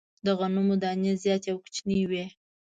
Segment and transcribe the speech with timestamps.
[0.25, 2.25] د غنمو دانې زیاتي او کوچنۍ وې.